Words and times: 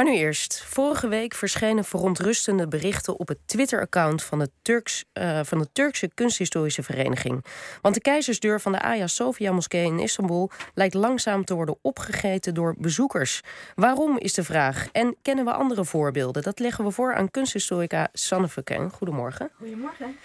Maar 0.00 0.10
nu 0.10 0.16
eerst. 0.16 0.62
Vorige 0.66 1.08
week 1.08 1.34
verschenen 1.34 1.84
verontrustende 1.84 2.68
berichten 2.68 3.18
op 3.18 3.28
het 3.28 3.38
Twitter-account 3.46 4.22
van, 4.22 4.38
de 4.38 4.50
Turks, 4.62 5.04
uh, 5.14 5.40
van 5.44 5.58
de 5.58 5.68
Turkse 5.72 6.10
Kunsthistorische 6.14 6.82
Vereniging. 6.82 7.44
Want 7.82 7.94
de 7.94 8.00
keizersdeur 8.00 8.60
van 8.60 8.72
de 8.72 8.78
Hagia 8.78 9.06
Sophia 9.06 9.52
moskee 9.52 9.84
in 9.84 9.98
Istanbul 9.98 10.50
lijkt 10.74 10.94
langzaam 10.94 11.44
te 11.44 11.54
worden 11.54 11.78
opgegeten 11.82 12.54
door 12.54 12.74
bezoekers. 12.78 13.40
Waarom 13.74 14.18
is 14.18 14.34
de 14.34 14.44
vraag? 14.44 14.88
En 14.92 15.16
kennen 15.22 15.44
we 15.44 15.52
andere 15.52 15.84
voorbeelden? 15.84 16.42
Dat 16.42 16.58
leggen 16.58 16.84
we 16.84 16.90
voor 16.90 17.14
aan 17.14 17.30
kunsthistorica 17.30 18.08
Sanne 18.12 18.48
Verken. 18.48 18.90
Goedemorgen. 18.90 19.50
Goedemorgen. 19.58 20.16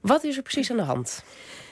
Wat 0.00 0.24
is 0.24 0.36
er 0.36 0.42
precies 0.42 0.70
aan 0.70 0.76
de 0.76 0.82
hand? 0.82 1.24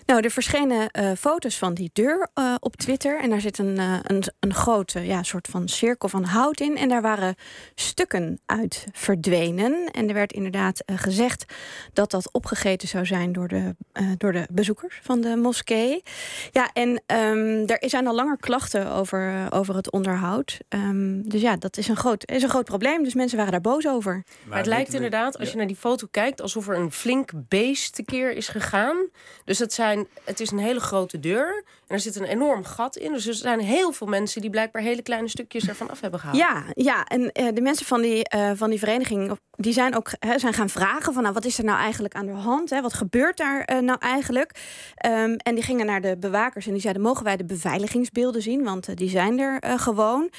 Nou, 0.07 0.21
er 0.21 0.31
verschenen 0.31 0.89
uh, 0.99 1.11
foto's 1.19 1.59
van 1.59 1.75
die 1.75 1.91
deur 1.93 2.29
uh, 2.39 2.55
op 2.61 2.77
Twitter. 2.77 3.21
En 3.21 3.31
daar 3.31 3.41
zit 3.41 3.59
een, 3.59 3.77
uh, 3.79 3.99
een, 4.03 4.23
een 4.41 4.55
grote 4.55 5.01
ja, 5.01 5.23
soort 5.23 5.49
van 5.49 5.69
cirkel 5.69 6.09
van 6.09 6.25
hout 6.25 6.61
in. 6.61 6.77
En 6.77 6.89
daar 6.89 7.03
waren 7.03 7.35
stukken 7.75 8.41
uit 8.47 8.87
verdwenen. 8.93 9.91
En 9.91 10.09
er 10.09 10.15
werd 10.15 10.33
inderdaad 10.33 10.83
gezegd 10.87 11.45
dat 11.93 12.11
dat 12.11 12.33
opgegeten 12.33 12.89
zou 12.89 13.07
zijn 13.07 13.33
door 13.33 13.49
de, 13.49 13.75
door 14.19 14.33
de 14.33 14.47
bezoekers 14.53 15.01
van 15.03 15.21
de 15.21 15.37
moskee. 15.37 16.03
Ja, 16.51 16.71
en 16.73 16.89
um, 17.07 17.67
er 17.67 17.91
zijn 17.91 18.07
al 18.07 18.15
langer 18.15 18.37
klachten 18.37 18.91
over, 18.93 19.47
over 19.51 19.75
het 19.75 19.93
onderhoud. 19.93 20.59
Um, 20.69 21.29
dus 21.29 21.41
ja, 21.41 21.57
dat 21.57 21.77
is 21.77 21.89
een, 21.89 21.97
groot, 21.97 22.31
is 22.31 22.43
een 22.43 22.49
groot 22.49 22.65
probleem. 22.65 23.05
Dus 23.05 23.15
mensen 23.15 23.37
waren 23.37 23.53
daar 23.53 23.61
boos 23.61 23.87
over. 23.87 24.25
Maar 24.45 24.59
het 24.59 24.67
lijkt 24.67 24.95
inderdaad, 24.95 25.39
als 25.39 25.51
je 25.51 25.57
naar 25.57 25.67
die 25.67 25.77
foto 25.77 26.07
kijkt, 26.11 26.41
alsof 26.41 26.69
er 26.69 26.77
een 26.77 26.93
flink 26.93 27.31
beest 27.35 27.95
tekeer 27.95 28.33
is 28.33 28.49
gegaan. 28.49 29.09
Dus 29.45 29.59
dat 29.59 29.73
zijn 29.73 29.92
het 30.25 30.41
is 30.41 30.51
een 30.51 30.59
hele 30.59 30.81
grote 30.81 31.21
deur. 31.21 31.65
En 31.87 31.95
er 31.95 32.01
zit 32.01 32.17
een 32.17 32.25
enorm 32.25 32.65
gat 32.65 32.97
in. 32.97 33.13
Dus 33.13 33.27
er 33.27 33.35
zijn 33.35 33.61
heel 33.61 33.93
veel 33.93 34.07
mensen 34.07 34.41
die 34.41 34.51
blijkbaar 34.51 34.83
hele 34.83 35.03
kleine 35.03 35.29
stukjes 35.29 35.69
ervan 35.69 35.91
af 35.91 36.01
hebben 36.01 36.21
gehaald. 36.21 36.39
Ja, 36.39 36.65
ja 36.75 37.05
en 37.05 37.21
uh, 37.21 37.49
de 37.55 37.61
mensen 37.61 37.87
van 37.87 38.01
die, 38.01 38.35
uh, 38.35 38.51
van 38.55 38.71
die 38.71 38.79
vereniging 38.79 39.39
die 39.51 39.73
zijn 39.73 39.97
ook 39.97 40.11
zijn 40.37 40.53
gaan 40.53 40.69
vragen 40.69 41.13
van 41.13 41.23
nou, 41.23 41.35
wat 41.35 41.45
is 41.45 41.59
er 41.59 41.65
nou 41.65 41.79
eigenlijk 41.79 42.15
aan 42.15 42.27
de 42.27 42.33
hand? 42.33 42.71
Hè? 42.71 42.81
Wat 42.81 42.95
gebeurt 42.95 43.37
daar 43.37 43.73
uh, 43.73 43.79
nou 43.79 43.99
eigenlijk? 44.01 44.61
Um, 45.07 45.37
en 45.37 45.55
die 45.55 45.65
gingen 45.65 45.87
naar 45.87 46.01
de 46.01 46.17
bewakers 46.19 46.67
en 46.67 46.73
die 46.73 46.81
zeiden: 46.81 47.03
mogen 47.03 47.25
wij 47.25 47.37
de 47.37 47.45
beveiligingsbeelden 47.45 48.43
zien? 48.43 48.65
Want 48.65 48.97
die 48.97 49.09
zijn 49.09 49.39
er 49.39 49.79
gewoon. 49.79 50.31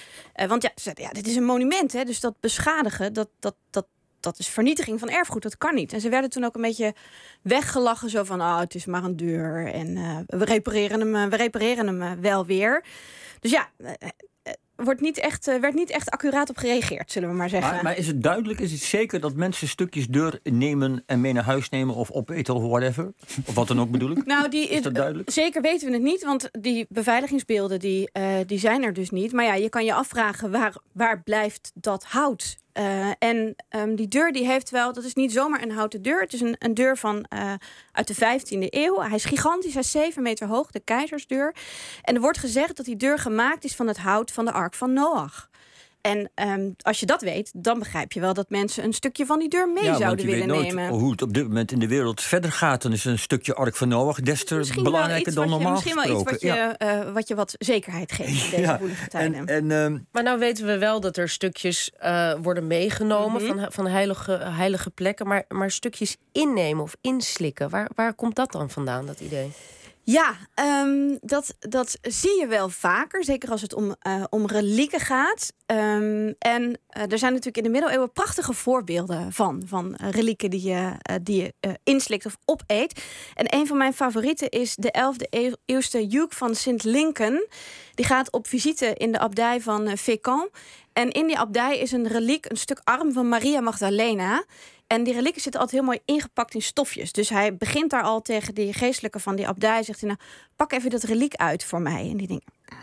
want 0.48 0.62
ja, 0.64 0.72
zeiden, 0.76 1.04
ja, 1.04 1.12
dit 1.12 1.28
is 1.28 1.36
een 1.36 1.46
monument, 1.46 1.94
hè? 1.94 2.04
dus 2.04 2.20
dat 2.20 2.40
beschadigen, 2.40 3.14
dat, 3.14 3.30
dat, 3.40 3.56
dat 3.70 3.86
dat 4.24 4.40
is 4.40 4.48
vernietiging 4.48 5.00
van 5.00 5.10
erfgoed. 5.10 5.42
Dat 5.42 5.58
kan 5.58 5.76
niet. 5.76 5.94
En 5.94 6.02
ze 6.02 6.10
werden 6.10 6.30
toen 6.30 6.44
ook 6.44 6.56
een 6.56 6.62
beetje 6.62 6.94
weggelachen. 7.42 8.10
Zo 8.10 8.24
van, 8.24 8.42
oh, 8.42 8.60
het 8.60 8.76
is 8.76 8.86
maar 8.86 9.04
een 9.04 9.18
deur. 9.18 9.72
En 9.74 9.96
uh, 9.96 10.18
we 10.28 10.46
repareren 10.46 11.00
hem, 11.00 11.16
uh, 11.16 11.26
we 11.26 11.36
repareren 11.36 11.88
hem 11.88 12.02
uh, 12.02 12.12
wel 12.22 12.46
weer. 12.46 12.84
Dus 13.40 13.52
ja, 13.52 13.70
wordt 14.76 15.02
niet 15.02 15.18
echt, 15.18 15.46
werd 15.46 15.74
niet 15.74 15.90
echt 15.90 16.10
accuraat 16.10 16.50
op 16.50 16.58
gereageerd, 16.58 17.12
zullen 17.12 17.30
we 17.30 17.36
maar 17.36 17.50
zeggen. 17.50 17.74
Maar, 17.74 17.84
maar, 17.84 17.98
is 17.98 18.08
het 18.08 18.24
duidelijk, 18.24 18.60
is 18.60 18.72
het 18.72 18.82
zeker 18.82 19.20
dat 19.20 19.36
mensen 19.36 19.68
stukjes 19.68 20.08
deur 20.08 20.40
nemen 20.44 21.04
en 21.06 21.22
mee 21.22 21.34
naar 21.34 21.44
huis 21.44 21.70
nemen 21.70 21.96
of 21.96 22.12
opeten 22.12 22.56
of 22.56 22.64
whatever? 22.64 23.14
Of 23.46 23.56
wat 23.56 23.68
dan 23.68 23.80
ook 23.80 23.92
bedoel 23.92 24.12
ik? 24.12 24.26
Nou, 24.34 24.50
die, 24.50 24.68
is 24.68 24.82
dat 24.82 24.96
duidelijk? 24.96 25.32
Zeker 25.32 25.62
weten 25.62 25.88
we 25.88 25.94
het 25.94 26.04
niet, 26.04 26.24
want 26.24 26.50
die 26.52 26.86
beveiligingsbeelden 26.90 27.80
die, 27.80 28.10
die 28.46 28.60
zijn 28.60 28.84
er 28.84 28.94
dus 28.94 29.10
niet. 29.10 29.32
Maar 29.32 29.46
ja, 29.46 29.54
je 29.54 29.70
kan 29.70 29.86
je 29.86 29.94
afvragen 29.94 30.52
waar, 30.52 30.76
waar 30.92 31.24
blijft 31.24 31.72
dat 31.74 32.04
hout? 32.04 32.62
Uh, 32.80 33.12
en 33.20 33.56
um, 33.70 33.96
die 33.96 34.08
deur 34.08 34.32
die 34.32 34.46
heeft 34.46 34.70
wel, 34.70 34.94
dat 34.94 35.04
is 35.04 35.14
niet 35.14 35.32
zomaar 35.32 35.62
een 35.62 35.72
houten 35.72 36.02
deur. 36.02 36.22
Het 36.22 36.34
is 36.34 36.42
een, 36.42 36.56
een 36.60 36.74
deur 36.74 36.98
van 36.98 37.26
uh, 37.34 37.54
uit 37.92 38.08
de 38.08 38.16
15e 38.16 38.70
eeuw. 38.70 39.00
Hij 39.02 39.16
is 39.16 39.26
gigantisch, 39.26 39.74
hij 39.74 39.82
is 39.82 39.92
7 39.92 40.24
meter 40.24 40.48
hoog, 40.48 40.72
de 40.72 40.80
keizersdeur. 40.80 41.56
En 42.02 42.16
er 42.16 42.22
wordt 42.22 42.38
gezegd 42.38 42.78
dat 42.78 42.86
die 42.86 42.98
deur 42.98 43.20
gemaakt 43.20 43.64
is 43.64 43.76
van 43.76 43.88
het 43.88 43.98
hout 43.98 44.32
van 44.32 44.46
de 44.46 44.52
ark 44.52 44.74
van 44.74 44.94
Noach. 44.94 45.50
En 46.04 46.32
um, 46.36 46.76
als 46.82 47.00
je 47.00 47.06
dat 47.06 47.22
weet, 47.22 47.52
dan 47.56 47.80
begrijp 47.80 48.12
je 48.12 48.20
wel 48.20 48.34
dat 48.34 48.50
mensen 48.50 48.84
een 48.84 48.94
stukje 48.94 49.26
van 49.26 49.40
die 49.40 49.50
deur 49.50 49.70
mee 49.70 49.84
ja, 49.84 49.98
zouden 49.98 50.26
willen 50.26 50.48
nemen. 50.48 50.76
nemen. 50.76 50.88
Hoe 50.88 51.12
het 51.12 51.22
op 51.22 51.34
dit 51.34 51.44
moment 51.44 51.72
in 51.72 51.80
de 51.80 51.88
wereld 51.88 52.22
verder 52.22 52.52
gaat, 52.52 52.82
dan 52.82 52.92
is 52.92 53.06
een 53.06 53.20
stukje 53.20 53.56
Ark 53.56 53.76
van 53.76 53.88
Noach 53.88 54.20
des 54.20 54.46
te 54.46 54.72
belangrijker 54.76 55.34
dan 55.34 55.50
normaal. 55.50 55.68
Je, 55.68 55.74
misschien 55.74 55.96
wel 55.96 56.20
iets 56.20 56.32
wat 56.32 56.42
je, 56.42 56.48
ja. 56.48 57.04
uh, 57.06 57.14
wat 57.14 57.28
je 57.28 57.36
wat 57.36 57.56
zekerheid 57.60 58.12
geeft 58.12 58.44
in 58.44 58.50
deze 58.50 58.62
ja. 58.62 58.72
gevoelige 58.72 59.08
tijden. 59.08 59.48
En, 59.48 59.48
en, 59.48 59.72
um... 59.72 60.08
Maar 60.12 60.24
nou 60.24 60.40
weten 60.40 60.66
we 60.66 60.78
wel 60.78 61.00
dat 61.00 61.18
er 61.18 61.30
stukjes 61.30 61.92
uh, 62.04 62.34
worden 62.42 62.68
meegenomen 62.68 63.42
mm 63.42 63.50
-hmm. 63.50 63.60
van, 63.60 63.72
van 63.72 63.88
heilige, 63.88 64.32
heilige 64.32 64.90
plekken, 64.90 65.28
maar, 65.28 65.46
maar 65.48 65.72
stukjes 65.72 66.18
innemen 66.32 66.84
of 66.84 66.96
inslikken, 67.02 67.70
waar, 67.70 67.90
waar 67.96 68.14
komt 68.14 68.36
dat 68.36 68.52
dan 68.52 68.70
vandaan, 68.70 69.06
dat 69.06 69.20
idee? 69.20 69.52
Ja, 70.06 70.36
um, 70.84 71.18
dat, 71.22 71.56
dat 71.60 71.98
zie 72.02 72.40
je 72.40 72.48
wel 72.48 72.70
vaker. 72.70 73.24
Zeker 73.24 73.52
als 73.52 73.62
het 73.62 73.74
om, 73.74 73.96
uh, 74.08 74.24
om 74.30 74.46
relieken 74.46 75.00
gaat. 75.00 75.54
Um, 75.66 76.36
en 76.40 76.64
uh, 76.64 77.12
er 77.12 77.18
zijn 77.18 77.32
natuurlijk 77.32 77.58
in 77.58 77.64
de 77.64 77.70
middeleeuwen 77.70 78.12
prachtige 78.12 78.54
voorbeelden 78.54 79.32
van. 79.32 79.62
Van 79.66 79.98
uh, 80.02 80.10
relieken 80.10 80.50
die 80.50 80.64
je, 80.64 80.92
die 81.22 81.42
je 81.42 81.80
inslikt 81.84 82.26
of 82.26 82.38
opeet. 82.46 83.04
En 83.34 83.56
een 83.56 83.68
van 83.68 83.78
mijn 83.78 83.94
favorieten 83.94 84.50
is 84.50 84.76
de 84.76 84.94
11e 84.98 85.58
eeuwste 85.66 86.08
Hugh 86.10 86.36
van 86.36 86.56
Sint 86.56 86.84
Lincoln. 86.84 87.48
Die 87.96 88.06
gaat 88.06 88.32
op 88.32 88.48
visite 88.48 88.94
in 88.94 89.12
de 89.12 89.20
abdij 89.20 89.62
van 89.62 89.98
Fécamp. 89.98 90.58
En 90.94 91.10
in 91.12 91.28
die 91.28 91.38
abdij 91.38 91.78
is 91.78 91.92
een 91.92 92.08
reliek, 92.08 92.46
een 92.50 92.58
stuk 92.58 92.80
arm 92.84 93.14
van 93.14 93.30
Maria 93.30 93.62
Magdalena. 93.62 94.44
En 94.88 95.04
die 95.04 95.14
relieken 95.14 95.42
zitten 95.42 95.62
altijd 95.62 95.80
heel 95.80 95.90
mooi 95.90 96.02
ingepakt 96.06 96.54
in 96.54 96.62
stofjes. 96.62 97.12
Dus 97.12 97.30
hij 97.30 97.56
begint 97.56 97.90
daar 97.90 98.04
al 98.04 98.22
tegen 98.22 98.56
die 98.56 98.74
geestelijke 98.74 99.20
van 99.20 99.36
die 99.36 99.48
abdij. 99.48 99.84
Zegt 99.84 100.02
hij, 100.02 100.10
nou, 100.10 100.22
pak 100.56 100.72
even 100.72 100.90
dat 100.90 101.04
reliek 101.04 101.36
uit 101.36 101.64
voor 101.64 101.82
mij. 101.82 102.10
En 102.10 102.18
die 102.18 102.28
denkt, 102.28 102.46
ah, 102.66 102.78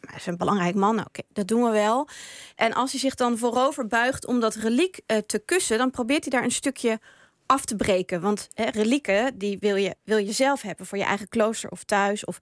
hij 0.00 0.16
is 0.16 0.26
een 0.26 0.36
belangrijk 0.36 0.74
man. 0.74 1.00
Oké, 1.00 1.22
dat 1.32 1.48
doen 1.48 1.62
we 1.62 1.70
wel. 1.70 2.08
En 2.54 2.72
als 2.72 2.90
hij 2.90 3.00
zich 3.00 3.14
dan 3.14 3.38
voorover 3.38 3.86
buigt 3.86 4.26
om 4.26 4.40
dat 4.40 4.54
reliek 4.54 5.00
uh, 5.06 5.16
te 5.18 5.38
kussen... 5.38 5.78
dan 5.78 5.90
probeert 5.90 6.24
hij 6.24 6.32
daar 6.32 6.44
een 6.44 6.50
stukje 6.50 7.00
af 7.46 7.64
te 7.64 7.76
breken. 7.76 8.20
Want 8.20 8.48
hè, 8.54 8.64
relieken, 8.64 9.38
die 9.38 9.56
wil 9.60 9.76
je, 9.76 9.94
wil 10.04 10.18
je 10.18 10.32
zelf 10.32 10.62
hebben 10.62 10.86
voor 10.86 10.98
je 10.98 11.04
eigen 11.04 11.28
klooster 11.28 11.70
of 11.70 11.84
thuis. 11.84 12.24
Of... 12.24 12.38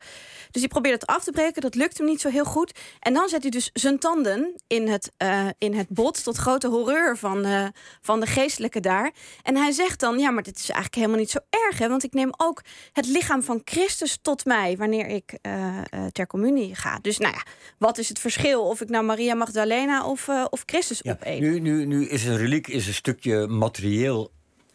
Dus 0.51 0.61
hij 0.61 0.69
probeert 0.69 1.01
het 1.01 1.11
af 1.11 1.25
te 1.25 1.31
breken. 1.31 1.63
Dat 1.63 1.75
lukt 1.75 1.99
hem 1.99 2.07
niet 2.07 2.21
zo 2.21 2.29
heel 2.29 2.45
goed. 2.45 2.79
En 3.01 3.15
dan 3.15 3.29
zet 3.29 3.43
hij 3.43 3.51
dus 3.51 3.71
zijn 3.73 3.99
tanden 3.99 4.55
in 4.67 4.89
het, 4.89 5.13
uh, 5.23 5.49
in 5.59 5.75
het 5.75 5.89
bot. 5.89 6.25
Tot 6.25 6.37
grote 6.37 6.69
horreur 6.69 7.17
van, 7.17 7.47
uh, 7.47 7.67
van 8.01 8.21
de 8.21 8.27
geestelijke 8.27 8.81
daar. 8.81 9.13
En 9.43 9.57
hij 9.57 9.73
zegt 9.73 10.01
dan, 10.01 10.19
ja, 10.19 10.31
maar 10.31 10.43
dit 10.43 10.59
is 10.59 10.69
eigenlijk 10.69 10.95
helemaal 10.95 11.19
niet 11.19 11.31
zo 11.31 11.39
erg. 11.51 11.79
Hè, 11.79 11.89
want 11.89 12.05
ik 12.05 12.13
neem 12.13 12.31
ook 12.37 12.63
het 12.93 13.07
lichaam 13.07 13.43
van 13.43 13.61
Christus 13.65 14.19
tot 14.23 14.45
mij 14.45 14.77
wanneer 14.77 15.07
ik 15.07 15.39
uh, 15.43 15.79
ter 16.13 16.27
communie 16.27 16.75
ga. 16.75 16.99
Dus 17.03 17.19
nou 17.19 17.35
ja, 17.35 17.43
wat 17.79 17.99
is 17.99 18.09
het 18.09 18.19
verschil 18.19 18.63
of 18.63 18.81
ik 18.81 18.89
nou 18.89 19.05
Maria 19.05 19.35
Magdalena 19.35 20.07
of, 20.07 20.29
of 20.51 20.63
Christus 20.67 21.01
ja, 21.03 21.13
opeet? 21.13 21.41
Nu, 21.41 21.61
nu, 21.61 21.85
nu 21.85 22.09
is 22.09 22.25
een 22.25 22.37
reliek 22.37 22.69
is 22.69 22.87
een 22.87 22.95
stukje 22.95 23.47
materieel 23.47 24.33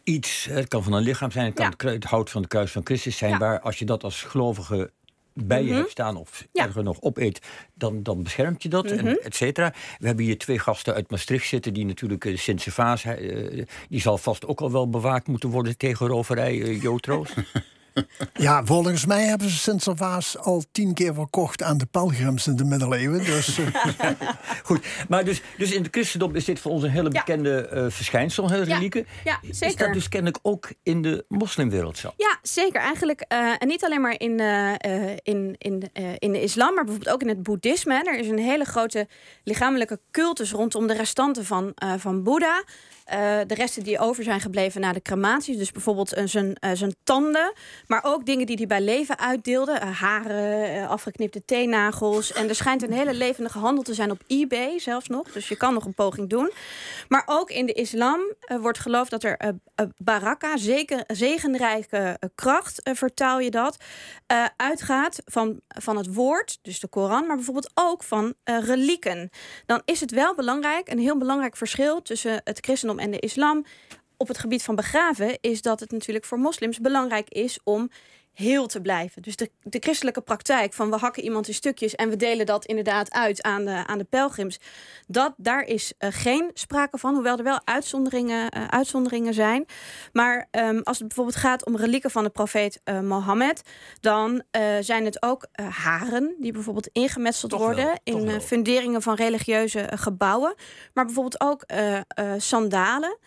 iets. 0.10 0.48
Het 0.50 0.68
kan 0.68 0.84
van 0.84 0.94
een 0.94 1.04
lichaam 1.04 1.32
zijn, 1.32 1.46
het 1.46 1.76
kan 1.76 1.90
ja. 1.90 1.96
het 1.96 2.04
hout 2.04 2.30
van 2.30 2.42
de 2.42 2.48
kruis 2.48 2.72
van 2.72 2.82
Christus 2.86 3.18
zijn. 3.18 3.32
Ja. 3.32 3.38
Waar 3.38 3.60
als 3.60 3.80
je 3.80 3.86
dat 3.86 4.04
als 4.04 4.22
gelovige 4.22 4.92
bij 5.34 5.58
je 5.58 5.64
mm 5.64 5.70
-hmm. 5.70 5.80
hebt 5.80 5.92
staan 5.92 6.16
of 6.16 6.48
ja. 6.52 6.66
erger 6.66 6.84
nog 6.84 7.02
opeet, 7.02 7.42
dan, 7.74 8.04
dan 8.04 8.24
beschermt 8.24 8.64
je 8.64 8.70
dat, 8.70 8.92
mm 8.92 8.98
-hmm. 8.98 9.08
en 9.08 9.22
et 9.22 9.36
cetera. 9.36 9.74
We 9.98 10.08
hebben 10.08 10.26
hier 10.26 10.38
twee 10.38 10.60
gasten 10.60 10.94
uit 10.94 11.12
Maastricht 11.12 11.48
zitten, 11.48 11.74
die 11.74 11.86
natuurlijk 11.86 12.26
uh, 12.26 12.38
Sint-Servaas, 12.38 13.06
uh, 13.06 13.66
die 13.90 14.02
zal 14.02 14.18
vast 14.18 14.46
ook 14.46 14.62
al 14.62 14.72
wel 14.72 14.90
bewaakt 14.90 15.28
moeten 15.28 15.50
worden 15.50 15.78
tegen 15.78 16.08
roverij, 16.08 16.56
uh. 16.56 16.84
Ja, 18.34 18.66
volgens 18.66 19.06
mij 19.06 19.24
hebben 19.24 19.50
ze 19.50 19.58
Sint-Servaas 19.58 20.38
al 20.38 20.64
tien 20.72 20.94
keer 20.94 21.14
verkocht 21.14 21.64
aan 21.64 21.78
de 21.78 21.86
pelgrims 21.86 22.48
in 22.48 22.56
de 22.56 22.64
middeleeuwen. 22.64 23.24
Dus, 23.24 23.60
uh... 23.60 23.68
Goed, 24.64 24.86
maar 25.10 25.26
dus, 25.26 25.42
dus 25.58 25.72
in 25.72 25.84
het 25.84 25.92
christendom 25.92 26.36
is 26.36 26.46
dit 26.46 26.60
voor 26.60 26.72
ons 26.72 26.84
een 26.84 26.90
hele 26.90 27.10
bekende 27.10 27.68
ja. 27.72 27.78
uh, 27.78 27.86
verschijnsel, 27.90 28.50
hè, 28.50 28.64
relieken. 28.64 29.06
Ja, 29.24 29.40
ja, 29.42 29.54
zeker. 29.54 29.68
Is 29.68 29.76
dat 29.76 29.94
dus 29.94 30.10
kennelijk 30.10 30.40
ook 30.42 30.72
in 30.84 31.02
de 31.02 31.26
moslimwereld 31.28 31.98
zo? 31.98 32.14
Ja, 32.18 32.40
zeker. 32.42 32.82
Eigenlijk, 32.82 33.26
uh, 33.34 33.54
en 33.58 33.68
niet 33.68 33.84
alleen 33.84 34.02
maar 34.02 34.20
in, 34.20 34.40
in, 35.24 35.56
in, 35.58 35.92
in 36.18 36.32
de 36.32 36.42
islam, 36.42 36.74
maar 36.74 36.84
bijvoorbeeld 36.84 37.16
ook 37.16 37.22
in 37.22 37.28
het 37.28 37.44
boeddhisme. 37.44 38.04
Er 38.04 38.20
is 38.20 38.28
een 38.28 38.40
hele 38.40 38.66
grote 38.66 39.08
lichamelijke 39.44 40.00
cultus 40.12 40.52
rondom 40.52 40.88
de 40.88 40.94
restanten 40.94 41.46
van, 41.46 41.74
van 41.98 42.24
Boeddha. 42.24 42.64
Uh, 43.14 43.40
de 43.48 43.54
resten 43.54 43.84
die 43.84 44.00
over 44.00 44.24
zijn 44.24 44.42
gebleven 44.42 44.82
na 44.82 44.94
de 44.94 45.02
crematies. 45.02 45.58
Dus 45.58 45.72
bijvoorbeeld 45.72 46.18
uh, 46.18 46.24
zijn, 46.26 46.58
uh, 46.66 46.72
zijn 46.74 46.96
tanden. 47.04 47.54
Maar 47.88 48.04
ook 48.04 48.26
dingen 48.26 48.46
die 48.46 48.56
hij 48.56 48.68
bij 48.68 48.82
leven 48.82 49.20
uitdeelde. 49.20 49.80
haren, 49.80 50.88
afgeknipte 50.88 51.46
teennagels. 51.46 52.34
En 52.34 52.50
er 52.50 52.56
schijnt 52.56 52.84
een 52.84 52.94
hele 52.94 53.14
levendige 53.14 53.60
handel 53.60 53.84
te 53.84 53.94
zijn 53.94 54.12
op 54.12 54.22
eBay 54.28 54.80
zelfs 54.80 55.08
nog. 55.08 55.32
Dus 55.32 55.48
je 55.48 55.56
kan 55.56 55.74
nog 55.74 55.86
een 55.86 55.94
poging 55.94 56.30
doen. 56.30 56.52
Maar 57.08 57.24
ook 57.26 57.50
in 57.50 57.66
de 57.66 57.74
islam 57.74 58.20
wordt 58.62 58.80
geloofd 58.80 59.12
dat 59.12 59.24
er 59.24 59.60
baraka, 59.98 60.58
zeker, 60.58 61.04
zegenrijke 61.08 62.20
kracht, 62.36 62.82
vertaal 62.84 63.40
je 63.40 63.52
dat, 63.52 63.78
uitgaat 64.56 65.22
van, 65.26 65.60
van 65.68 65.98
het 65.98 66.14
woord, 66.14 66.60
dus 66.62 66.80
de 66.80 66.88
Koran. 66.88 67.28
Maar 67.28 67.36
bijvoorbeeld 67.36 67.72
ook 67.74 68.04
van 68.04 68.34
relieken. 68.44 69.30
Dan 69.66 69.82
is 69.86 70.00
het 70.00 70.12
wel 70.12 70.36
belangrijk, 70.36 70.90
een 70.90 71.00
heel 71.00 71.18
belangrijk 71.18 71.58
verschil 71.58 72.02
tussen 72.02 72.42
het 72.44 72.58
christendom 72.62 72.99
en 73.00 73.12
de 73.12 73.20
islam 73.20 73.66
op 74.18 74.28
het 74.28 74.38
gebied 74.38 74.64
van 74.64 74.76
begraven 74.76 75.38
is 75.42 75.62
dat 75.62 75.80
het 75.80 75.92
natuurlijk 75.92 76.26
voor 76.26 76.40
moslims 76.40 76.80
belangrijk 76.80 77.30
is 77.30 77.60
om 77.64 77.90
heel 78.40 78.68
te 78.68 78.82
blijven. 78.82 79.22
Dus 79.22 79.36
de, 79.36 79.50
de 79.64 79.80
christelijke 79.80 80.22
praktijk 80.22 80.74
van 80.74 80.90
we 80.90 80.96
hakken 80.96 81.24
iemand 81.24 81.48
in 81.48 81.54
stukjes 81.54 81.96
en 81.96 82.10
we 82.10 82.16
delen 82.16 82.46
dat 82.46 82.66
inderdaad 82.66 83.12
uit 83.12 83.42
aan 83.42 83.66
de, 83.66 83.84
aan 83.86 83.98
de 83.98 84.04
pelgrims. 84.04 84.60
Dat, 85.08 85.34
daar 85.38 85.64
is 85.64 85.94
uh, 86.00 86.10
geen 86.12 86.52
sprake 86.54 86.98
van, 86.98 87.14
hoewel 87.14 87.38
er 87.38 87.44
wel 87.44 87.62
uitzonderingen, 87.64 88.58
uh, 88.58 88.68
uitzonderingen 88.68 89.34
zijn. 89.34 89.66
Maar 90.14 90.48
um, 90.52 90.82
als 90.84 90.98
het 90.98 91.08
bijvoorbeeld 91.08 91.38
gaat 91.38 91.66
om 91.66 91.78
relieken 91.78 92.12
van 92.12 92.24
de 92.24 92.30
profeet 92.30 92.82
uh, 92.84 93.00
Mohammed, 93.00 93.62
dan 94.00 94.44
zijn 94.80 95.06
het 95.06 95.22
ook 95.24 95.48
haren 95.62 96.36
die 96.40 96.52
bijvoorbeeld 96.52 96.88
ingemetseld 96.88 97.52
Toch 97.52 97.60
worden 97.60 97.86
wel, 97.86 97.98
in 98.04 98.42
funderingen 98.42 99.02
van 99.02 99.16
religieuze 99.16 99.90
gebouwen. 99.96 100.56
Maar 100.94 101.06
bijvoorbeeld 101.06 101.42
ook 101.42 101.64
sandalen. 102.38 103.18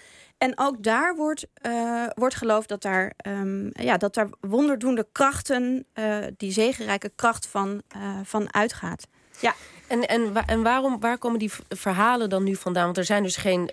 En 0.43 0.53
ook 0.59 0.83
daar 0.83 1.17
wordt, 1.17 1.47
uh, 1.67 2.07
wordt 2.15 2.35
geloofd 2.35 2.69
dat 2.69 2.83
daar, 2.83 3.13
um, 3.27 3.71
ja, 3.73 3.97
dat 3.97 4.15
daar 4.15 4.29
wonderdoende 4.41 5.07
krachten, 5.13 5.87
uh, 5.95 6.17
die 6.37 6.53
zegenrijke 6.53 7.13
kracht 7.17 7.47
van, 7.47 7.83
uh, 7.97 8.19
van 8.25 8.55
uitgaat. 8.55 9.07
Ja. 9.41 9.55
En, 9.87 10.09
en, 10.09 10.47
en 10.47 10.63
waarom, 10.63 11.01
waar 11.01 11.19
komen 11.19 11.39
die 11.39 11.51
verhalen 11.69 12.29
dan 12.29 12.45
nu 12.45 12.57
vandaan? 12.57 12.85
Want 12.85 12.99
er 12.99 13.05
zijn 13.05 13.23
dus 13.23 13.37
geen 13.37 13.71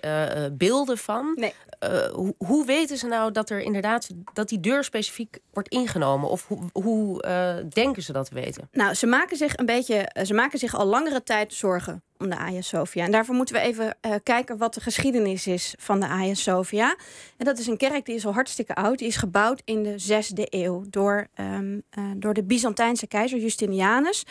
beelden 0.52 0.98
van. 0.98 1.32
Nee. 1.34 1.54
hoe, 2.12 2.34
hoe, 2.38 2.66
weten 2.66 2.96
ze 2.96 3.06
nou 3.06 3.32
dat 3.32 3.50
er 3.50 3.60
inderdaad 3.60 4.08
dat 4.32 4.48
die 4.48 4.60
deur 4.60 4.84
specifiek 4.84 5.38
wordt 5.52 5.68
ingenomen? 5.68 6.28
Of 6.28 6.46
hoe, 6.46 6.62
hoe 6.72 7.20
denken 7.68 8.02
ze 8.02 8.12
dat 8.12 8.28
te 8.28 8.34
weten? 8.34 8.68
Nou, 8.72 8.94
ze 8.94 9.06
maken 9.06 9.36
zich 9.36 9.56
een 9.56 9.66
beetje, 9.66 10.10
ze 10.24 10.34
maken 10.34 10.58
zich 10.58 10.74
al 10.74 10.86
langere 10.86 11.22
tijd 11.22 11.54
zorgen 11.54 12.02
om 12.20 12.28
de 12.28 12.36
Hagia 12.36 12.60
Sophia. 12.60 13.04
En 13.04 13.10
daarvoor 13.10 13.34
moeten 13.34 13.54
we 13.54 13.60
even 13.60 13.96
uh, 14.06 14.14
kijken 14.22 14.58
wat 14.58 14.74
de 14.74 14.80
geschiedenis 14.80 15.46
is 15.46 15.74
van 15.78 16.00
de 16.00 16.06
Hagia 16.06 16.34
Sophia. 16.34 16.96
En 17.36 17.44
dat 17.44 17.58
is 17.58 17.66
een 17.66 17.76
kerk 17.76 18.06
die 18.06 18.14
is 18.14 18.26
al 18.26 18.32
hartstikke 18.32 18.74
oud. 18.74 18.98
Die 18.98 19.06
is 19.06 19.16
gebouwd 19.16 19.62
in 19.64 19.82
de 19.82 19.98
zesde 19.98 20.46
eeuw 20.50 20.84
door, 20.90 21.26
um, 21.40 21.82
uh, 21.98 22.04
door 22.16 22.34
de 22.34 22.42
Byzantijnse 22.42 23.06
keizer 23.06 23.38
Justinianus. 23.38 24.24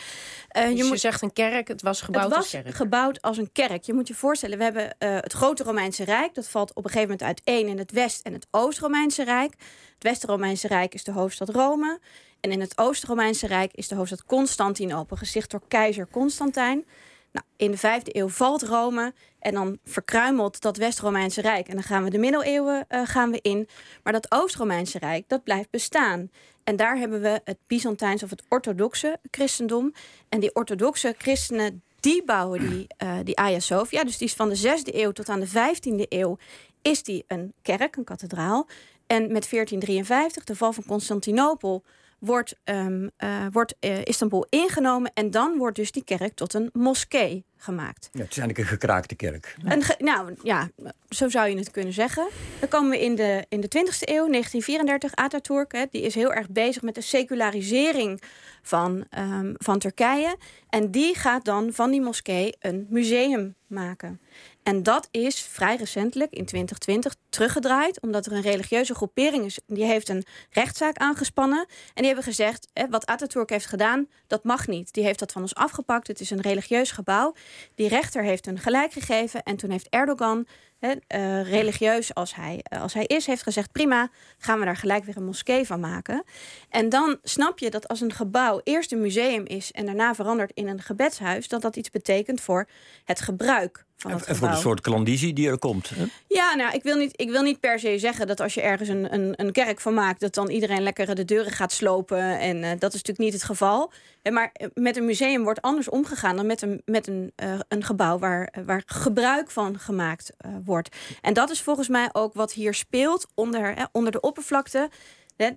Uh, 0.56 0.64
dus 0.64 0.78
je, 0.78 0.84
moet, 0.84 1.00
zegt 1.00 1.22
een 1.22 1.32
kerk, 1.32 1.68
het 1.68 1.82
was 1.82 2.00
gebouwd 2.00 2.24
het 2.24 2.34
was 2.34 2.42
als 2.42 2.62
kerk? 2.62 2.74
gebouwd 2.74 3.22
als 3.22 3.36
een 3.36 3.52
kerk. 3.52 3.82
Je 3.82 3.94
moet 3.94 4.08
je 4.08 4.14
voorstellen, 4.14 4.58
we 4.58 4.64
hebben 4.64 4.94
het 4.98 5.32
grote 5.32 5.62
Romeinse 5.62 6.04
Rijk. 6.04 6.34
Dat 6.34 6.48
valt 6.48 6.70
op 6.74 6.84
een 6.84 6.90
gegeven 6.90 7.16
moment 7.18 7.22
uiteen 7.26 7.68
in 7.68 7.78
het 7.78 7.92
West- 7.92 8.26
en 8.26 8.32
het 8.32 8.46
Oost-Romeinse 8.50 9.24
Rijk. 9.24 9.50
Het 9.94 10.02
West-Romeinse 10.02 10.68
Rijk 10.68 10.94
is 10.94 11.04
de 11.04 11.12
hoofdstad 11.12 11.48
Rome. 11.48 11.98
En 12.40 12.50
in 12.50 12.60
het 12.60 12.78
Oost-Romeinse 12.78 13.46
Rijk 13.46 13.72
is 13.74 13.88
de 13.88 13.94
hoofdstad 13.94 14.24
Constantinopel, 14.24 15.16
gesticht 15.16 15.50
door 15.50 15.62
keizer 15.68 16.08
Constantijn. 16.10 16.84
Nou, 17.32 17.46
in 17.56 17.70
de 17.70 17.76
vijfde 17.76 18.16
eeuw 18.16 18.28
valt 18.28 18.62
Rome 18.62 19.14
en 19.38 19.54
dan 19.54 19.78
verkruimelt 19.84 20.60
dat 20.60 20.76
West-Romeinse 20.76 21.40
Rijk. 21.40 21.68
En 21.68 21.74
dan 21.74 21.82
gaan 21.82 22.04
we 22.04 22.10
de 22.10 22.18
middeleeuwen 22.18 22.86
uh, 22.88 23.00
gaan 23.04 23.30
we 23.30 23.38
in. 23.42 23.68
Maar 24.02 24.12
dat 24.12 24.32
Oost-Romeinse 24.32 24.98
Rijk, 24.98 25.28
dat 25.28 25.44
blijft 25.44 25.70
bestaan. 25.70 26.30
En 26.64 26.76
daar 26.76 26.96
hebben 26.96 27.20
we 27.20 27.40
het 27.44 27.58
Byzantijns 27.66 28.22
of 28.22 28.30
het 28.30 28.42
orthodoxe 28.48 29.18
christendom. 29.30 29.92
En 30.28 30.40
die 30.40 30.54
orthodoxe 30.54 31.14
christenen, 31.18 31.82
die 32.00 32.24
bouwen 32.24 32.70
die, 32.70 32.86
uh, 33.02 33.18
die 33.24 33.34
Hagia 33.40 33.60
Sophia. 33.60 34.04
Dus 34.04 34.18
die 34.18 34.26
is 34.28 34.34
van 34.34 34.48
de 34.48 34.54
zesde 34.54 35.02
eeuw 35.02 35.12
tot 35.12 35.28
aan 35.28 35.40
de 35.40 35.46
vijftiende 35.46 36.06
eeuw 36.08 36.38
is 36.82 37.02
die 37.02 37.24
een 37.26 37.52
kerk, 37.62 37.96
een 37.96 38.04
kathedraal. 38.04 38.66
En 39.06 39.22
met 39.22 39.50
1453, 39.50 40.44
de 40.44 40.56
val 40.56 40.72
van 40.72 40.84
Constantinopel, 40.86 41.84
wordt, 42.20 42.56
um, 42.64 43.10
uh, 43.18 43.46
wordt 43.52 43.74
uh, 43.80 44.04
Istanbul 44.04 44.46
ingenomen. 44.48 45.10
En 45.14 45.30
dan 45.30 45.56
wordt 45.56 45.76
dus 45.76 45.92
die 45.92 46.04
kerk 46.04 46.34
tot 46.34 46.54
een 46.54 46.70
moskee 46.72 47.44
gemaakt. 47.56 48.08
Ja, 48.12 48.20
het 48.20 48.30
is 48.30 48.38
eigenlijk 48.38 48.58
een 48.58 48.78
gekraakte 48.78 49.14
kerk. 49.14 49.56
Een 49.64 49.82
ge 49.82 49.94
nou 49.98 50.34
ja, 50.42 50.70
zo 51.08 51.28
zou 51.28 51.48
je 51.48 51.56
het 51.56 51.70
kunnen 51.70 51.92
zeggen. 51.92 52.28
Dan 52.60 52.68
komen 52.68 52.90
we 52.90 53.00
in 53.00 53.14
de, 53.14 53.44
in 53.48 53.60
de 53.60 53.66
20e 53.66 53.98
eeuw, 54.00 54.28
1934, 54.28 55.14
Atatürk. 55.14 55.72
Hè, 55.72 55.84
die 55.90 56.02
is 56.02 56.14
heel 56.14 56.32
erg 56.32 56.50
bezig 56.50 56.82
met 56.82 56.94
de 56.94 57.00
secularisering 57.00 58.22
van, 58.62 59.04
um, 59.18 59.54
van 59.58 59.78
Turkije. 59.78 60.36
En 60.68 60.90
die 60.90 61.14
gaat 61.14 61.44
dan 61.44 61.72
van 61.72 61.90
die 61.90 62.00
moskee 62.00 62.54
een 62.60 62.86
museum 62.88 63.54
maken. 63.66 64.20
En 64.62 64.82
dat 64.82 65.08
is 65.10 65.40
vrij 65.40 65.76
recentelijk, 65.76 66.32
in 66.32 66.44
2020, 66.44 67.14
teruggedraaid. 67.28 68.00
Omdat 68.00 68.26
er 68.26 68.32
een 68.32 68.40
religieuze 68.40 68.94
groepering 68.94 69.44
is. 69.44 69.58
Die 69.66 69.84
heeft 69.84 70.08
een 70.08 70.24
rechtszaak 70.50 70.96
aangespannen. 70.96 71.58
En 71.58 71.94
die 71.94 72.06
hebben 72.06 72.24
gezegd, 72.24 72.68
hè, 72.72 72.88
wat 72.88 73.06
Atatürk 73.06 73.50
heeft 73.50 73.66
gedaan, 73.66 74.08
dat 74.26 74.44
mag 74.44 74.66
niet. 74.66 74.92
Die 74.92 75.04
heeft 75.04 75.18
dat 75.18 75.32
van 75.32 75.42
ons 75.42 75.54
afgepakt. 75.54 76.06
Het 76.06 76.20
is 76.20 76.30
een 76.30 76.40
religieus 76.40 76.90
gebouw. 76.90 77.34
Die 77.74 77.88
rechter 77.88 78.22
heeft 78.22 78.46
een 78.46 78.58
gelijk 78.58 78.92
gegeven. 78.92 79.42
En 79.42 79.56
toen 79.56 79.70
heeft 79.70 79.88
Erdogan, 79.88 80.46
hè, 80.78 80.90
uh, 80.90 81.50
religieus 81.50 82.14
als 82.14 82.34
hij, 82.34 82.64
uh, 82.72 82.82
als 82.82 82.94
hij 82.94 83.04
is, 83.04 83.26
heeft 83.26 83.42
gezegd... 83.42 83.72
prima, 83.72 84.10
gaan 84.38 84.58
we 84.58 84.64
daar 84.64 84.76
gelijk 84.76 85.04
weer 85.04 85.16
een 85.16 85.24
moskee 85.24 85.66
van 85.66 85.80
maken. 85.80 86.24
En 86.68 86.88
dan 86.88 87.18
snap 87.22 87.58
je 87.58 87.70
dat 87.70 87.88
als 87.88 88.00
een 88.00 88.12
gebouw 88.12 88.60
eerst 88.64 88.92
een 88.92 89.00
museum 89.00 89.46
is... 89.46 89.72
en 89.72 89.86
daarna 89.86 90.14
verandert 90.14 90.52
in 90.54 90.68
een 90.68 90.82
gebedshuis... 90.82 91.48
dat 91.48 91.62
dat 91.62 91.76
iets 91.76 91.90
betekent 91.90 92.40
voor 92.40 92.68
het 93.04 93.20
gebruik 93.20 93.88
het 94.08 94.24
en 94.24 94.36
voor 94.36 94.48
de 94.48 94.56
soort 94.56 94.80
klandizie 94.80 95.32
die 95.32 95.48
er 95.48 95.58
komt. 95.58 95.88
Hè? 95.88 96.04
Ja, 96.28 96.54
nou, 96.54 96.74
ik 96.74 96.82
wil, 96.82 96.96
niet, 96.96 97.12
ik 97.16 97.30
wil 97.30 97.42
niet 97.42 97.60
per 97.60 97.78
se 97.78 97.98
zeggen 97.98 98.26
dat 98.26 98.40
als 98.40 98.54
je 98.54 98.60
ergens 98.60 98.88
een, 98.88 99.14
een, 99.14 99.32
een 99.36 99.52
kerk 99.52 99.80
van 99.80 99.94
maakt, 99.94 100.20
dat 100.20 100.34
dan 100.34 100.48
iedereen 100.48 100.82
lekker 100.82 101.14
de 101.14 101.24
deuren 101.24 101.52
gaat 101.52 101.72
slopen. 101.72 102.38
En 102.38 102.56
uh, 102.56 102.70
dat 102.78 102.94
is 102.94 103.02
natuurlijk 103.02 103.18
niet 103.18 103.32
het 103.32 103.42
geval. 103.42 103.92
Maar 104.30 104.52
met 104.74 104.96
een 104.96 105.04
museum 105.04 105.42
wordt 105.42 105.62
anders 105.62 105.88
omgegaan 105.88 106.36
dan 106.36 106.46
met 106.46 106.62
een, 106.62 106.82
met 106.84 107.06
een, 107.06 107.32
uh, 107.42 107.58
een 107.68 107.84
gebouw 107.84 108.18
waar, 108.18 108.52
waar 108.64 108.82
gebruik 108.86 109.50
van 109.50 109.78
gemaakt 109.78 110.32
uh, 110.46 110.52
wordt. 110.64 110.96
En 111.20 111.34
dat 111.34 111.50
is 111.50 111.62
volgens 111.62 111.88
mij 111.88 112.08
ook 112.12 112.34
wat 112.34 112.52
hier 112.52 112.74
speelt 112.74 113.26
onder, 113.34 113.88
onder 113.92 114.12
de 114.12 114.20
oppervlakte. 114.20 114.88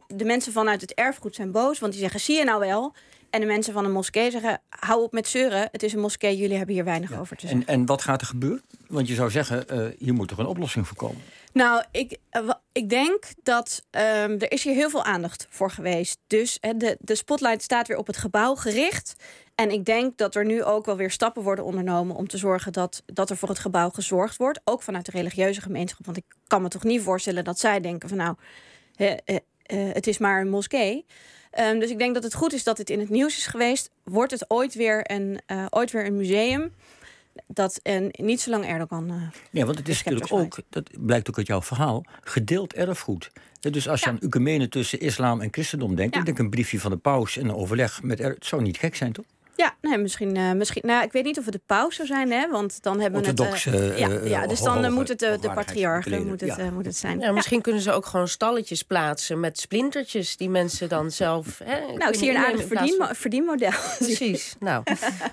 De 0.08 0.26
mensen 0.26 0.52
vanuit 0.52 0.82
het 0.82 0.94
erfgoed 0.94 1.36
zijn 1.36 1.52
boos, 1.52 1.80
want 1.80 1.92
die 1.92 2.02
zeggen: 2.02 2.20
zie 2.20 2.38
je 2.38 2.44
nou 2.44 2.60
wel. 2.60 2.94
En 3.30 3.40
de 3.40 3.46
mensen 3.46 3.74
van 3.74 3.84
de 3.84 3.90
moskee 3.90 4.32
zeggen: 4.32 4.62
hou 4.70 5.04
op 5.04 5.12
met 5.12 5.28
zeuren, 5.28 5.70
het 5.72 5.84
is 5.84 5.94
een 5.94 6.00
moskee, 6.00 6.38
jullie 6.38 6.58
hebben 6.58 6.76
hier 6.76 6.84
weinig 6.84 7.10
ja. 7.10 7.20
over 7.20 7.38
te 7.38 7.48
zeggen. 7.48 7.68
En, 7.68 7.74
en 7.74 7.86
wat 7.86 8.02
gaat 8.02 8.22
er 8.22 8.28
gebeuren? 8.28 8.62
Want 8.88 9.08
je 9.08 9.14
zou 9.14 9.32
zeggen: 9.32 9.66
uh, 9.74 9.88
hier 9.98 10.14
moet 10.14 10.28
toch 10.28 10.38
een 10.38 10.46
oplossing 10.46 10.88
voor 10.88 10.98
komen? 10.98 11.22
Nou, 11.54 11.84
ik, 11.92 12.18
uh, 12.32 12.50
ik 12.72 12.90
denk 12.90 13.26
dat 13.44 13.86
um, 13.92 14.02
er 14.40 14.52
is 14.52 14.64
hier 14.64 14.74
heel 14.74 14.90
veel 14.90 15.04
aandacht 15.04 15.48
voor 15.50 15.72
geweest. 15.72 16.18
Dus 16.28 16.60
de, 16.60 16.98
de 17.00 17.16
spotlight 17.16 17.62
staat 17.62 17.88
weer 17.88 17.98
op 17.98 18.08
het 18.08 18.18
gebouw 18.18 18.56
gericht. 18.56 19.16
En 19.56 19.72
ik 19.72 19.86
denk 19.86 20.18
dat 20.18 20.36
er 20.36 20.46
nu 20.46 20.64
ook 20.64 20.86
wel 20.86 20.96
weer 20.96 21.12
stappen 21.12 21.44
worden 21.44 21.66
ondernomen 21.66 22.16
om 22.16 22.28
te 22.28 22.38
zorgen 22.38 22.72
dat, 22.72 23.04
dat 23.06 23.30
er 23.30 23.38
voor 23.38 23.50
het 23.50 23.60
gebouw 23.60 23.90
gezorgd 23.90 24.38
wordt. 24.38 24.62
Ook 24.64 24.82
vanuit 24.82 25.06
de 25.06 25.12
religieuze 25.12 25.62
gemeenschap. 25.62 26.06
Want 26.06 26.18
ik 26.18 26.26
kan 26.48 26.62
me 26.62 26.68
toch 26.68 26.84
niet 26.84 27.02
voorstellen 27.02 27.44
dat 27.44 27.60
zij 27.60 27.80
denken 27.80 28.10
van 28.10 28.18
nou, 28.18 28.36
het 29.72 30.08
is 30.08 30.18
maar 30.18 30.42
een 30.42 30.50
moskee. 30.50 31.06
Um, 31.60 31.80
dus 31.80 31.90
ik 31.90 31.98
denk 31.98 32.14
dat 32.14 32.24
het 32.24 32.34
goed 32.34 32.54
is 32.54 32.64
dat 32.64 32.78
het 32.78 32.90
in 32.90 33.00
het 33.00 33.10
nieuws 33.10 33.38
is 33.38 33.48
geweest. 33.48 33.90
Wordt 34.04 34.32
het 34.32 34.46
ooit 34.48 34.74
weer 34.74 35.12
een, 35.12 35.40
uh, 35.48 35.66
ooit 35.70 35.92
weer 35.92 36.06
een 36.06 36.18
museum? 36.18 36.74
Dat 37.48 37.80
en 37.84 38.10
niet 38.12 38.42
zolang 38.42 38.66
Erdogan. 38.66 39.12
Uh, 39.12 39.22
nee, 39.52 39.66
want 39.66 39.78
het 39.78 39.88
is 39.88 40.04
natuurlijk 40.04 40.34
ook, 40.34 40.60
dat 40.70 40.90
blijkt 41.00 41.30
ook 41.30 41.38
uit 41.38 41.48
jouw 41.48 41.62
verhaal, 41.62 42.06
gedeeld 42.24 42.74
erfgoed. 42.74 43.32
Dus 43.60 43.88
als 43.88 44.00
je 44.00 44.06
ja. 44.06 44.12
aan 44.12 44.20
ecumene 44.20 44.70
tussen 44.70 45.00
islam 45.00 45.42
en 45.42 45.48
christendom 45.52 45.96
denkt, 45.96 46.14
ja. 46.14 46.20
ik 46.20 46.26
denk 46.26 46.40
een 46.40 46.50
briefje 46.50 46.80
van 46.80 46.92
de 46.92 46.98
paus 46.98 47.38
en 47.38 47.46
een 47.46 47.56
overleg 47.56 48.04
met 48.04 48.20
er, 48.20 48.34
het 48.34 48.46
zou 48.46 48.62
niet 48.62 48.78
gek 48.78 48.96
zijn, 48.96 49.14
toch? 49.14 49.26
Ja, 49.56 49.76
nee, 49.82 49.98
misschien. 49.98 50.38
Uh, 50.38 50.52
misschien 50.52 50.82
nou, 50.86 51.04
ik 51.04 51.12
weet 51.12 51.24
niet 51.24 51.38
of 51.38 51.44
het 51.44 51.54
de 51.54 51.62
paus 51.66 51.96
zou 51.96 52.08
zijn, 52.08 52.32
hè? 52.32 52.50
Want 52.50 52.84
dan 52.84 53.00
hebben 53.00 53.22
we 53.22 53.28
het. 53.28 53.66
Uh, 53.66 54.00
ja, 54.00 54.10
uh, 54.10 54.30
ja, 54.30 54.48
dus 54.48 54.62
dan 54.62 54.94
moet 54.94 55.08
het 55.08 55.20
de, 55.20 55.38
de 55.42 55.52
patriarch 55.52 56.06
moet 56.06 56.42
het, 56.42 56.56
ja. 56.56 56.72
moet 56.72 56.86
het 56.86 56.96
zijn. 56.96 57.20
Ja, 57.20 57.32
misschien 57.32 57.62
kunnen 57.62 57.82
ze 57.82 57.92
ook 57.92 58.06
gewoon 58.06 58.28
stalletjes 58.28 58.84
plaatsen 58.84 59.40
met 59.40 59.60
splintertjes 59.60 60.38
die 60.38 60.50
mensen 60.50 60.90
dan 60.90 61.12
zelf. 61.12 61.62
Hè, 61.64 61.80
nou, 61.80 62.10
ik 62.10 62.16
zie 62.16 62.30
hier 62.30 62.40
een 62.40 62.46
aardig 62.46 62.68
verdien, 62.68 63.06
verdienmodel. 63.12 63.72
Precies. 63.98 64.56
nou, 64.60 64.84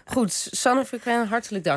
goed. 0.05 0.49
Sanne 0.51 0.85
Frequent, 0.85 1.29
hartelijk 1.29 1.65
dank. 1.65 1.69